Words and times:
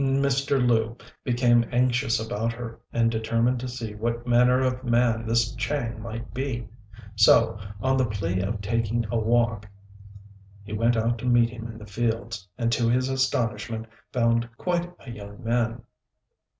Mr. 0.03 0.57
Lu 0.59 0.87
now 0.87 0.97
became 1.23 1.63
anxious 1.71 2.19
about 2.19 2.51
her, 2.53 2.79
and 2.91 3.11
determined 3.11 3.59
to 3.59 3.67
see 3.67 3.93
what 3.93 4.25
manner 4.25 4.59
of 4.61 4.83
man 4.83 5.27
this 5.27 5.53
Chang 5.53 6.01
might 6.01 6.33
be; 6.33 6.67
so, 7.15 7.59
on 7.81 7.97
the 7.97 8.05
plea 8.07 8.39
of 8.41 8.61
taking 8.61 9.05
a 9.11 9.19
walk, 9.19 9.67
he 10.63 10.73
went 10.73 10.97
out 10.97 11.19
to 11.19 11.25
meet 11.27 11.51
him 11.51 11.67
in 11.67 11.77
the 11.77 11.85
fields, 11.85 12.49
and 12.57 12.71
to 12.71 12.89
his 12.89 13.09
astonishment 13.09 13.85
found 14.11 14.49
quite 14.57 14.91
a 15.01 15.11
young 15.11 15.43
man. 15.43 15.83